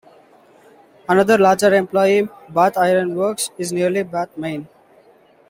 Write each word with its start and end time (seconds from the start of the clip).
Another 1.07 1.37
large 1.37 1.61
employer 1.61 2.23
is 2.23 2.29
Bath 2.49 2.75
Iron 2.75 3.13
Works, 3.13 3.51
in 3.59 3.67
nearby 3.69 4.01
Bath, 4.01 4.35
Maine. 4.35 4.67